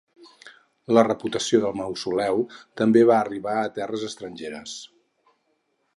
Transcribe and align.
La 0.97 1.03
reputació 1.07 1.59
del 1.65 1.75
mausoleu 1.81 2.41
també 2.83 3.03
va 3.13 3.19
arribar 3.27 3.55
a 3.67 3.71
terres 3.79 4.07
estrangeres. 4.11 4.75